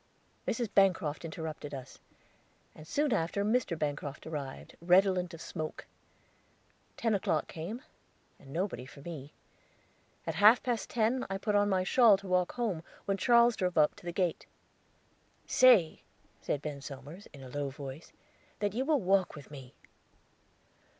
Mrs. 0.47 0.67
Bancroft 0.73 1.23
interrupted 1.23 1.75
us, 1.75 1.99
and 2.73 2.87
soon 2.87 3.13
after 3.13 3.45
Mr. 3.45 3.77
Bancroft 3.77 4.25
arrived, 4.25 4.75
redolent 4.81 5.31
of 5.31 5.43
smoke. 5.43 5.85
Ten 6.97 7.13
o'clock 7.13 7.47
came, 7.47 7.83
and 8.39 8.51
nobody 8.51 8.87
for 8.87 9.01
me. 9.01 9.31
At 10.25 10.33
half 10.33 10.63
past 10.63 10.89
ten 10.89 11.23
I 11.29 11.37
put 11.37 11.53
on 11.53 11.69
my 11.69 11.83
shawl 11.83 12.17
to 12.17 12.27
walk 12.27 12.53
home, 12.53 12.81
when 13.05 13.17
Charles 13.17 13.55
drove 13.55 13.77
up 13.77 13.95
to 13.97 14.05
the 14.07 14.11
gate. 14.11 14.47
"Say," 15.45 16.01
said 16.41 16.63
Ben 16.63 16.81
Somers, 16.81 17.27
in 17.31 17.43
a 17.43 17.49
low 17.49 17.69
voice, 17.69 18.11
"that 18.57 18.73
you 18.73 18.83
will 18.85 19.01
walk 19.01 19.35
with 19.35 19.51
me." 19.51 19.75